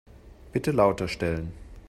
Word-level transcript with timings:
Bitte 0.51 0.71
lauter 0.71 1.07
stellen. 1.07 1.53